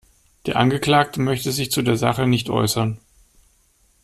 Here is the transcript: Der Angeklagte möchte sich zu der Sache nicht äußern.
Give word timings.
Der 0.47 0.55
Angeklagte 0.55 1.21
möchte 1.21 1.51
sich 1.51 1.69
zu 1.69 1.83
der 1.83 1.95
Sache 1.95 2.25
nicht 2.25 2.49
äußern. 2.49 2.97